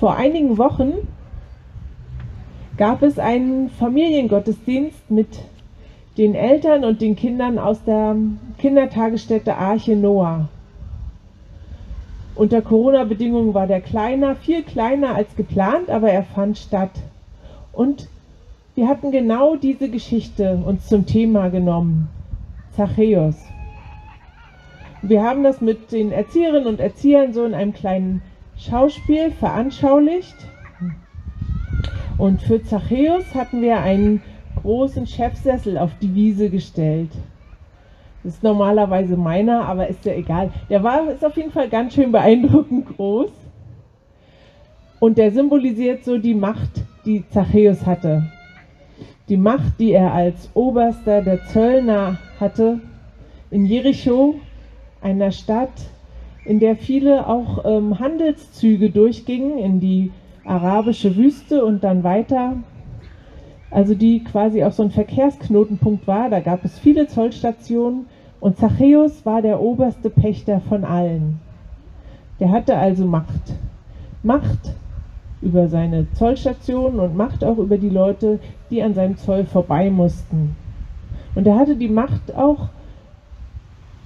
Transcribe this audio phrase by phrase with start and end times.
[0.00, 0.94] Vor einigen Wochen
[2.78, 5.28] gab es einen Familiengottesdienst mit
[6.16, 8.16] den Eltern und den Kindern aus der
[8.56, 10.48] Kindertagesstätte Arche Noah.
[12.34, 16.92] Unter Corona-Bedingungen war der kleiner, viel kleiner als geplant, aber er fand statt.
[17.70, 18.08] Und
[18.76, 22.08] wir hatten genau diese Geschichte uns zum Thema genommen.
[22.74, 23.36] Zachäus.
[25.02, 28.22] Wir haben das mit den Erzieherinnen und Erziehern so in einem kleinen
[28.60, 30.36] Schauspiel veranschaulicht.
[32.18, 34.22] Und für Zachäus hatten wir einen
[34.60, 37.10] großen Chefsessel auf die Wiese gestellt.
[38.22, 40.50] Das ist normalerweise meiner, aber ist ja egal.
[40.68, 43.30] Der war, ist auf jeden Fall ganz schön beeindruckend groß.
[44.98, 48.30] Und der symbolisiert so die Macht, die Zachäus hatte.
[49.30, 52.80] Die Macht, die er als Oberster der Zöllner hatte
[53.50, 54.34] in Jericho,
[55.00, 55.72] einer Stadt,
[56.44, 60.10] in der viele auch ähm, Handelszüge durchgingen in die
[60.44, 62.56] arabische Wüste und dann weiter.
[63.70, 66.28] Also die quasi auch so ein Verkehrsknotenpunkt war.
[66.28, 68.06] Da gab es viele Zollstationen
[68.40, 71.40] und Zachäus war der oberste Pächter von allen.
[72.40, 73.54] Der hatte also Macht.
[74.22, 74.74] Macht
[75.42, 80.56] über seine Zollstationen und Macht auch über die Leute, die an seinem Zoll vorbei mussten.
[81.34, 82.68] Und er hatte die Macht auch,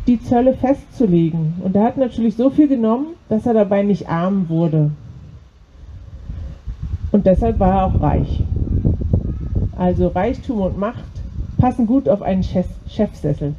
[0.07, 1.55] die Zölle festzulegen.
[1.63, 4.91] Und er hat natürlich so viel genommen, dass er dabei nicht arm wurde.
[7.11, 8.41] Und deshalb war er auch reich.
[9.77, 11.05] Also Reichtum und Macht
[11.59, 13.55] passen gut auf einen Chef Chefsessel.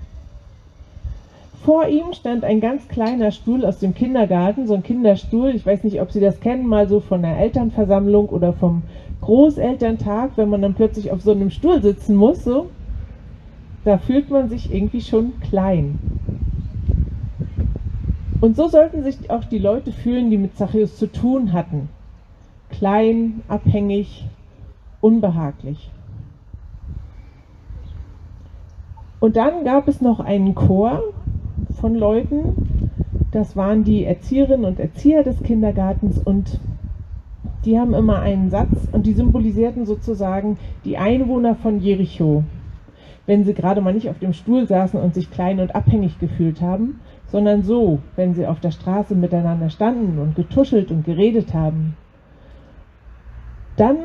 [1.63, 5.49] Vor ihm stand ein ganz kleiner Stuhl aus dem Kindergarten, so ein Kinderstuhl.
[5.55, 8.83] Ich weiß nicht, ob Sie das kennen, mal so von der Elternversammlung oder vom
[9.21, 12.43] Großelterntag, wenn man dann plötzlich auf so einem Stuhl sitzen muss.
[12.43, 12.67] So.
[13.83, 15.97] Da fühlt man sich irgendwie schon klein.
[18.45, 21.89] Und so sollten sich auch die Leute fühlen, die mit Zachäus zu tun hatten.
[22.69, 24.23] Klein, abhängig,
[25.01, 25.89] unbehaglich.
[29.19, 31.01] Und dann gab es noch einen Chor
[31.81, 32.99] von Leuten,
[33.31, 36.59] das waren die Erzieherinnen und Erzieher des Kindergartens und
[37.65, 42.43] die haben immer einen Satz und die symbolisierten sozusagen die Einwohner von Jericho,
[43.25, 46.61] wenn sie gerade mal nicht auf dem Stuhl saßen und sich klein und abhängig gefühlt
[46.61, 46.99] haben,
[47.31, 51.95] sondern so, wenn sie auf der Straße miteinander standen und getuschelt und geredet haben.
[53.77, 53.97] Dann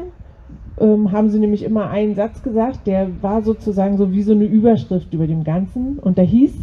[0.81, 4.45] ähm, haben sie nämlich immer einen Satz gesagt, der war sozusagen so wie so eine
[4.45, 6.55] Überschrift über dem Ganzen und der hieß,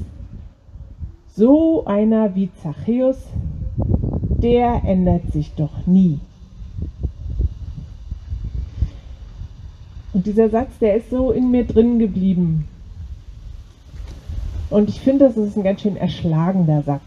[1.28, 3.28] so einer wie Zachäus,
[4.42, 6.20] der ändert sich doch nie.
[10.14, 12.66] Und dieser Satz, der ist so in mir drin geblieben.
[14.70, 17.02] Und ich finde, das ist ein ganz schön erschlagender Satz.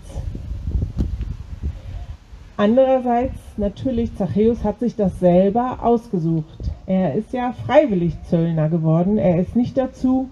[2.57, 6.71] Andererseits natürlich, Zachäus hat sich das selber ausgesucht.
[6.87, 9.19] Er ist ja freiwillig Zöllner geworden.
[9.19, 10.29] Er ist nicht dazu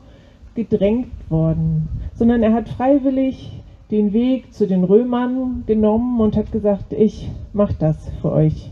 [0.55, 6.93] gedrängt worden, sondern er hat freiwillig den Weg zu den Römern genommen und hat gesagt,
[6.93, 8.71] ich mache das für euch.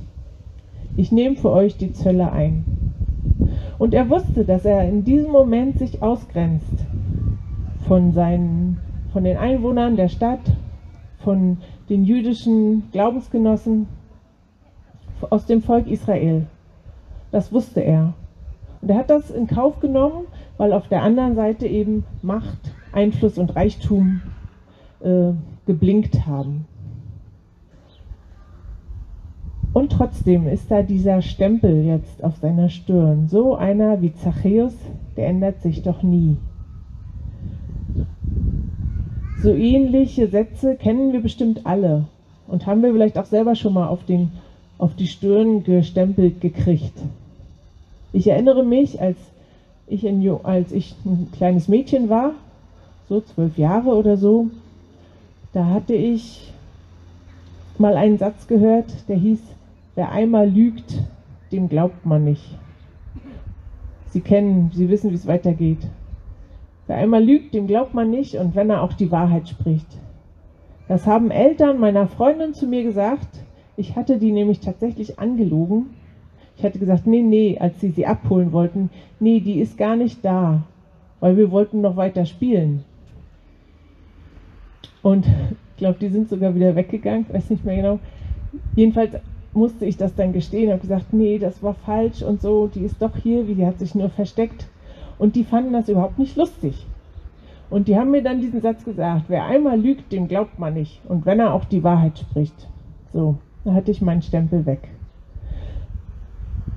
[0.96, 2.64] Ich nehme für euch die Zölle ein.
[3.78, 6.85] Und er wusste, dass er in diesem Moment sich ausgrenzt
[7.86, 8.78] von seinen,
[9.12, 10.40] von den Einwohnern der Stadt,
[11.18, 11.58] von
[11.88, 13.86] den jüdischen Glaubensgenossen
[15.30, 16.46] aus dem Volk Israel.
[17.30, 18.14] Das wusste er.
[18.82, 20.26] Und er hat das in Kauf genommen,
[20.56, 22.58] weil auf der anderen Seite eben Macht,
[22.92, 24.20] Einfluss und Reichtum
[25.00, 25.32] äh,
[25.66, 26.66] geblinkt haben.
[29.72, 33.28] Und trotzdem ist da dieser Stempel jetzt auf seiner Stirn.
[33.28, 34.74] So einer wie Zachäus,
[35.16, 36.36] der ändert sich doch nie.
[39.46, 42.06] So ähnliche Sätze kennen wir bestimmt alle
[42.48, 44.32] und haben wir vielleicht auch selber schon mal auf, den,
[44.76, 46.94] auf die Stirn gestempelt gekriegt.
[48.12, 49.16] Ich erinnere mich, als
[49.86, 52.32] ich, ein, als ich ein kleines Mädchen war,
[53.08, 54.48] so zwölf Jahre oder so,
[55.52, 56.52] da hatte ich
[57.78, 59.38] mal einen Satz gehört, der hieß,
[59.94, 60.92] wer einmal lügt,
[61.52, 62.58] dem glaubt man nicht.
[64.10, 65.86] Sie kennen, Sie wissen, wie es weitergeht.
[66.86, 69.86] Wer einmal lügt, dem glaubt man nicht und wenn er auch die Wahrheit spricht.
[70.88, 73.28] Das haben Eltern meiner Freundin zu mir gesagt.
[73.76, 75.86] Ich hatte die nämlich tatsächlich angelogen.
[76.56, 78.90] Ich hatte gesagt, nee, nee, als sie sie abholen wollten,
[79.20, 80.62] nee, die ist gar nicht da,
[81.20, 82.84] weil wir wollten noch weiter spielen.
[85.02, 87.98] Und ich glaube, die sind sogar wieder weggegangen, weiß nicht mehr genau.
[88.74, 89.16] Jedenfalls
[89.52, 93.02] musste ich das dann gestehen, habe gesagt, nee, das war falsch und so, die ist
[93.02, 94.66] doch hier, wie die hat sich nur versteckt.
[95.18, 96.86] Und die fanden das überhaupt nicht lustig.
[97.68, 101.00] Und die haben mir dann diesen Satz gesagt, wer einmal lügt, dem glaubt man nicht.
[101.08, 102.68] Und wenn er auch die Wahrheit spricht.
[103.12, 104.88] So, da hatte ich meinen Stempel weg.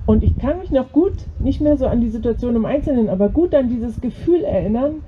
[0.06, 3.28] Und ich kann mich noch gut, nicht mehr so an die Situation im Einzelnen, aber
[3.28, 5.02] gut an dieses Gefühl erinnern,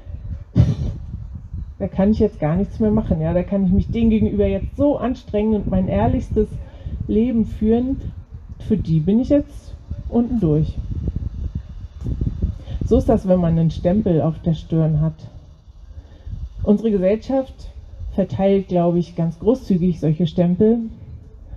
[1.80, 3.20] da kann ich jetzt gar nichts mehr machen.
[3.20, 6.48] Ja, da kann ich mich denen gegenüber jetzt so anstrengen und mein ehrlichstes
[7.08, 7.96] Leben führen.
[8.60, 9.74] Für die bin ich jetzt
[10.08, 10.78] unten durch.
[12.92, 15.14] So ist das, wenn man einen Stempel auf der Stirn hat.
[16.62, 17.72] Unsere Gesellschaft
[18.10, 20.78] verteilt, glaube ich, ganz großzügig solche Stempel.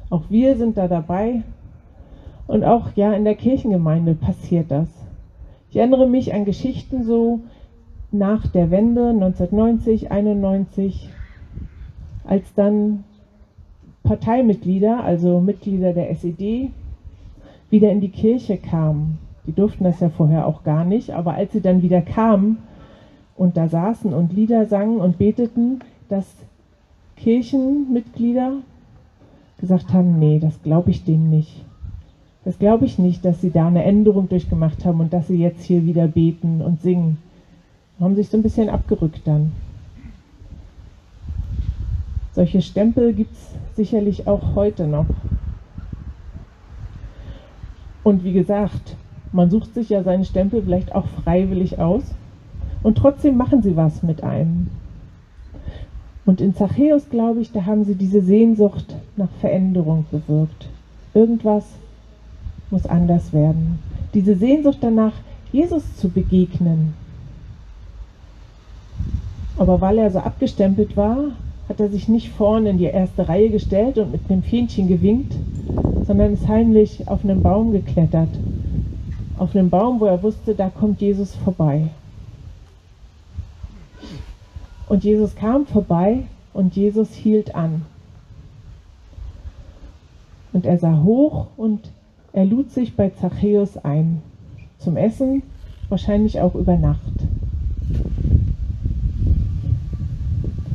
[0.10, 1.44] Auch wir sind da dabei.
[2.48, 4.88] Und auch ja in der Kirchengemeinde passiert das.
[5.70, 7.42] Ich erinnere mich an Geschichten so
[8.14, 11.10] nach der Wende 1990, 91,
[12.24, 13.04] als dann
[14.04, 16.72] Parteimitglieder, also Mitglieder der SED,
[17.70, 19.25] wieder in die Kirche kamen.
[19.48, 22.58] Die durften das ja vorher auch gar nicht, aber als sie dann wieder kamen
[23.36, 26.26] und da saßen und Lieder sangen und beteten, dass
[27.18, 28.54] Kirchenmitglieder
[29.60, 31.64] gesagt haben, nee, das glaube ich denen nicht.
[32.44, 35.64] Das glaube ich nicht, dass sie da eine Änderung durchgemacht haben und dass sie jetzt
[35.64, 37.18] hier wieder beten und singen.
[38.00, 39.52] Haben sich so ein bisschen abgerückt dann.
[42.34, 45.08] Solche Stempel gibt es sicherlich auch heute noch.
[48.04, 48.96] Und wie gesagt,
[49.32, 52.04] man sucht sich ja seinen Stempel vielleicht auch freiwillig aus
[52.84, 54.68] und trotzdem machen sie was mit einem.
[56.26, 60.70] Und in Zachäus, glaube ich, da haben sie diese Sehnsucht nach Veränderung bewirkt.
[61.14, 61.66] Irgendwas
[62.72, 63.80] muss anders werden.
[64.14, 65.14] Diese Sehnsucht danach,
[65.52, 66.94] Jesus zu begegnen.
[69.58, 71.32] Aber weil er so abgestempelt war,
[71.70, 75.36] hat er sich nicht vorne in die erste Reihe gestellt und mit einem Fähnchen gewinkt,
[76.06, 78.30] sondern ist heimlich auf einen Baum geklettert.
[79.38, 81.90] Auf einen Baum, wo er wusste, da kommt Jesus vorbei.
[84.88, 86.24] Und Jesus kam vorbei
[86.54, 87.82] und Jesus hielt an.
[90.54, 91.90] Und er sah hoch und
[92.32, 94.22] er lud sich bei Zachäus ein.
[94.78, 95.44] Zum Essen,
[95.90, 97.14] wahrscheinlich auch über Nacht.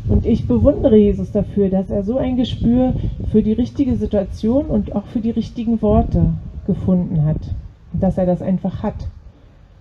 [0.08, 2.94] Und ich bewundere Jesus dafür, dass er so ein Gespür
[3.30, 6.34] für die richtige Situation und auch für die richtigen Worte
[6.66, 7.40] gefunden hat.
[7.92, 9.08] Dass er das einfach hat.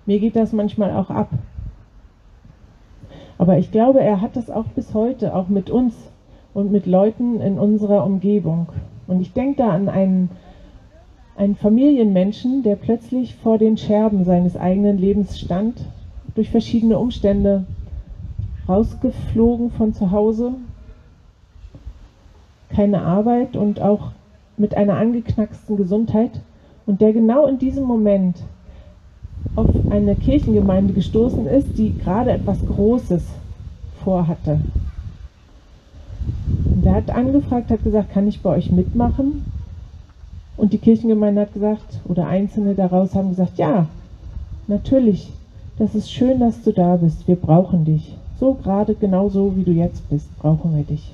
[0.06, 1.30] Mir geht das manchmal auch ab.
[3.38, 5.96] Aber ich glaube, er hat das auch bis heute, auch mit uns
[6.54, 8.68] und mit Leuten in unserer Umgebung.
[9.08, 10.30] Und ich denke da an einen,
[11.38, 15.86] einen Familienmenschen, der plötzlich vor den Scherben seines eigenen Lebens stand,
[16.36, 17.66] durch verschiedene Umstände
[18.68, 20.54] rausgeflogen von zu Hause,
[22.70, 24.12] keine Arbeit und auch
[24.58, 26.42] mit einer angeknacksten Gesundheit
[26.90, 28.38] und der genau in diesem Moment
[29.56, 33.28] auf eine Kirchengemeinde gestoßen ist, die gerade etwas Großes
[34.04, 34.62] vorhatte.
[36.74, 39.44] Und er hat angefragt, hat gesagt, kann ich bei euch mitmachen?
[40.58, 43.86] Und die Kirchengemeinde hat gesagt, oder Einzelne daraus haben gesagt, ja,
[44.66, 45.32] natürlich,
[45.78, 48.18] das ist schön, dass du da bist, wir brauchen dich.
[48.40, 51.14] So gerade genau so, wie du jetzt bist, brauchen wir dich.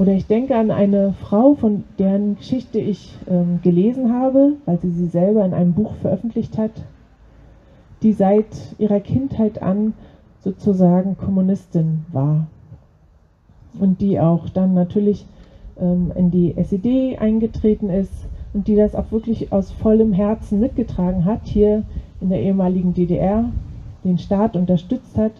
[0.00, 4.88] Oder ich denke an eine Frau, von deren Geschichte ich ähm, gelesen habe, weil sie
[4.88, 6.70] sie selber in einem Buch veröffentlicht hat,
[8.02, 8.46] die seit
[8.78, 9.92] ihrer Kindheit an
[10.38, 12.46] sozusagen Kommunistin war.
[13.78, 15.26] Und die auch dann natürlich
[15.78, 18.24] ähm, in die SED eingetreten ist
[18.54, 21.82] und die das auch wirklich aus vollem Herzen mitgetragen hat, hier
[22.22, 23.50] in der ehemaligen DDR,
[24.02, 25.32] den Staat unterstützt hat,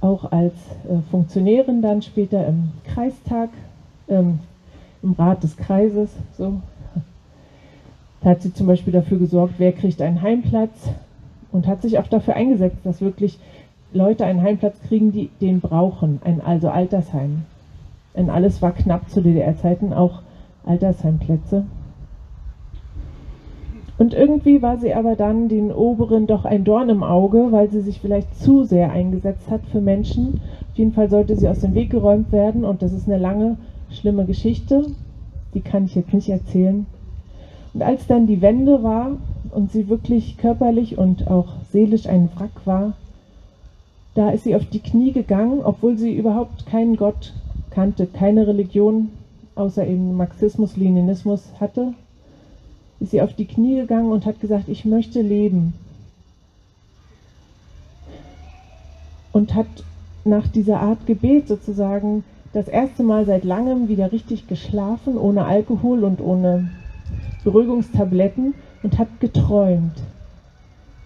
[0.00, 0.54] auch als
[0.88, 3.48] äh, Funktionärin dann später im Kreistag
[4.08, 4.40] ähm,
[5.02, 6.10] im Rat des Kreises.
[6.36, 6.60] So.
[8.22, 10.88] Da hat sie zum Beispiel dafür gesorgt, wer kriegt einen Heimplatz
[11.50, 13.38] und hat sich auch dafür eingesetzt, dass wirklich
[13.92, 17.42] Leute einen Heimplatz kriegen, die den brauchen, ein also Altersheim.
[18.16, 20.22] Denn alles war knapp zu DDR-Zeiten, auch
[20.64, 21.64] Altersheimplätze.
[23.98, 27.80] Und irgendwie war sie aber dann den Oberen doch ein Dorn im Auge, weil sie
[27.80, 30.40] sich vielleicht zu sehr eingesetzt hat für Menschen.
[30.70, 33.58] Auf jeden Fall sollte sie aus dem Weg geräumt werden und das ist eine lange
[33.92, 34.86] schlimme Geschichte,
[35.54, 36.86] die kann ich jetzt nicht erzählen.
[37.74, 39.18] Und als dann die Wende war
[39.50, 42.94] und sie wirklich körperlich und auch seelisch ein Wrack war,
[44.14, 47.32] da ist sie auf die Knie gegangen, obwohl sie überhaupt keinen Gott
[47.70, 49.08] kannte, keine Religion
[49.54, 51.94] außer eben Marxismus, Leninismus hatte,
[53.00, 55.74] ist sie auf die Knie gegangen und hat gesagt, ich möchte leben.
[59.32, 59.66] Und hat
[60.24, 62.22] nach dieser Art Gebet sozusagen
[62.52, 66.68] das erste Mal seit langem wieder richtig geschlafen, ohne Alkohol und ohne
[67.44, 69.94] Beruhigungstabletten und hat geträumt.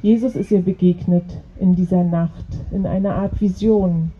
[0.02, 1.24] Jesus ist ihr begegnet
[1.58, 4.12] in dieser Nacht, in einer Art Vision,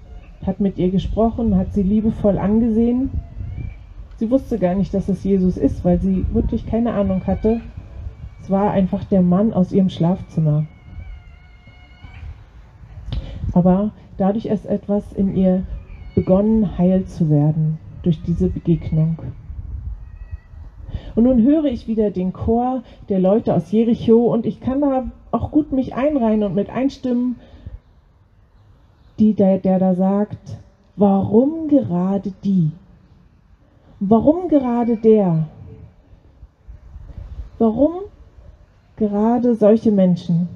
[0.45, 3.11] hat mit ihr gesprochen, hat sie liebevoll angesehen
[4.19, 7.61] Sie wusste gar nicht, dass es Jesus ist, weil sie wirklich keine Ahnung hatte.
[8.41, 10.65] Es war einfach der Mann aus ihrem Schlafzimmer.
[13.53, 15.65] Aber dadurch ist etwas in ihr
[16.17, 19.19] begonnen, heil zu werden, durch diese Begegnung.
[21.15, 25.05] Und nun höre ich wieder den Chor der Leute aus Jericho und ich kann da
[25.31, 27.37] auch gut mich einreihen und mit einstimmen,
[29.19, 30.59] die, der, der da sagt,
[30.97, 32.71] warum gerade die?
[34.01, 35.49] Warum gerade der?
[37.59, 37.93] Warum
[38.97, 40.49] gerade solche Menschen?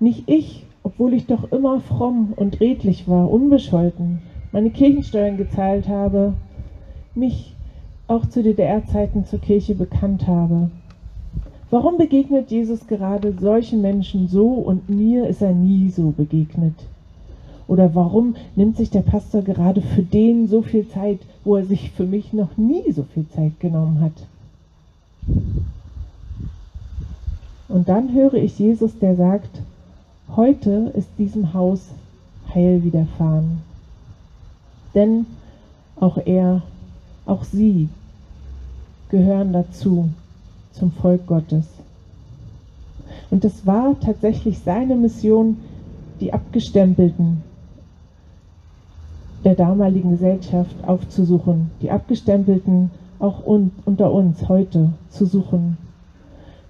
[0.00, 6.34] Nicht ich, obwohl ich doch immer fromm und redlich war, unbescholten, meine Kirchensteuern gezahlt habe,
[7.14, 7.54] mich
[8.06, 10.70] auch zu DDR-Zeiten zur Kirche bekannt habe.
[11.70, 16.74] Warum begegnet Jesus gerade solchen Menschen so und mir ist er nie so begegnet?
[17.66, 21.90] Oder warum nimmt sich der Pastor gerade für den so viel Zeit, wo er sich
[21.90, 24.26] für mich noch nie so viel Zeit genommen hat?
[27.68, 29.60] Und dann höre ich Jesus, der sagt,
[30.34, 31.90] heute ist diesem Haus
[32.54, 33.67] Heil widerfahren.
[34.94, 35.26] Denn
[35.96, 36.62] auch er,
[37.26, 37.88] auch sie
[39.10, 40.08] gehören dazu,
[40.72, 41.66] zum Volk Gottes.
[43.30, 45.58] Und es war tatsächlich seine Mission,
[46.20, 47.42] die Abgestempelten
[49.44, 55.76] der damaligen Gesellschaft aufzusuchen, die Abgestempelten auch un unter uns heute zu suchen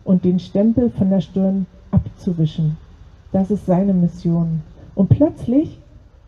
[0.04, 2.76] und den Stempel von der Stirn abzuwischen.
[3.32, 4.62] Das ist seine Mission.
[4.94, 5.78] Und plötzlich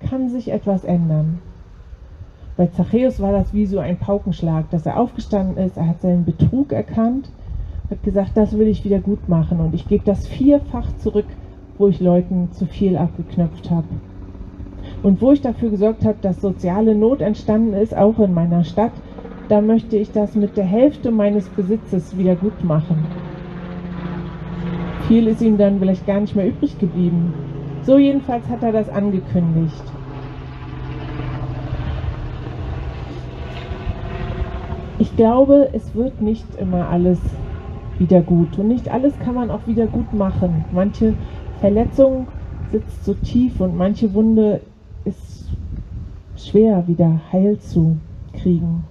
[0.00, 1.38] kann sich etwas ändern.
[2.60, 6.26] Bei Zachäus war das wie so ein Paukenschlag, dass er aufgestanden ist, er hat seinen
[6.26, 7.30] Betrug erkannt,
[7.90, 11.24] hat gesagt, das will ich wieder gut machen und ich gebe das vierfach zurück,
[11.78, 13.86] wo ich Leuten zu viel abgeknöpft habe.
[15.02, 18.92] Und wo ich dafür gesorgt habe, dass soziale Not entstanden ist, auch in meiner Stadt,
[19.48, 23.06] da möchte ich das mit der Hälfte meines Besitzes wieder gut machen.
[25.08, 27.32] Viel ist ihm dann vielleicht gar nicht mehr übrig geblieben.
[27.84, 29.82] So jedenfalls hat er das angekündigt.
[35.00, 37.18] Ich glaube, es wird nicht immer alles
[37.98, 40.66] wieder gut und nicht alles kann man auch wieder gut machen.
[40.72, 41.14] Manche
[41.58, 42.28] Verletzung
[42.70, 44.60] sitzt so tief und manche Wunde
[45.06, 45.48] ist
[46.36, 47.96] schwer wieder heil zu
[48.34, 48.84] kriegen.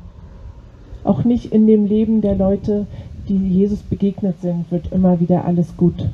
[1.04, 2.88] Auch nicht in dem Leben der Leute,
[3.28, 6.08] die Jesus begegnet sind, wird immer wieder alles gut.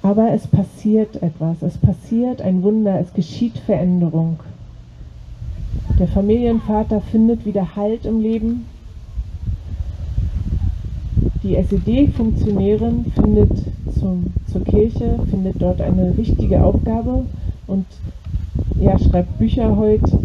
[0.00, 4.38] Aber es passiert etwas, es passiert ein Wunder, es geschieht Veränderung.
[5.98, 8.66] Der Familienvater findet wieder Halt im Leben.
[11.42, 13.50] Die SED-Funktionärin findet
[13.98, 17.24] zum, zur Kirche, findet dort eine wichtige Aufgabe
[17.66, 17.86] und
[18.80, 20.18] ja, schreibt Bücher heute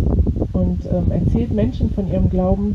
[0.54, 2.74] und ähm, erzählt Menschen von ihrem Glauben.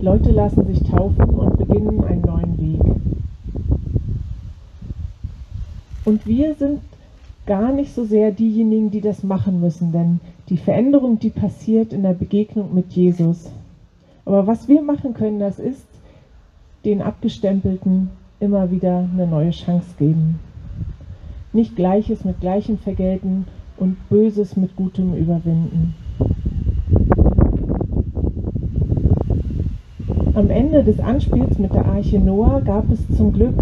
[0.00, 2.96] Leute lassen sich taufen und beginnen einen neuen Weg.
[6.04, 6.80] Und wir sind
[7.46, 12.02] gar nicht so sehr diejenigen, die das machen müssen, denn die Veränderung, die passiert in
[12.02, 13.50] der Begegnung mit Jesus.
[14.24, 15.86] Aber was wir machen können, das ist
[16.84, 18.10] den Abgestempelten
[18.40, 20.38] immer wieder eine neue Chance geben.
[21.52, 23.46] Nicht Gleiches mit Gleichem vergelten
[23.76, 25.94] und Böses mit Gutem überwinden.
[30.34, 33.54] Am Ende des Anspiels mit der Arche Noah gab es zum Glück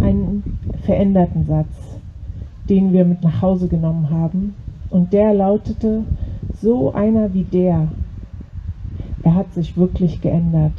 [0.00, 1.93] einen veränderten Satz,
[2.68, 4.54] den wir mit nach Hause genommen haben.
[4.90, 6.04] Und der lautete,
[6.62, 7.88] so einer wie der,
[9.22, 10.72] er hat sich wirklich geändert.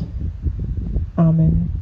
[1.16, 1.75] Amen.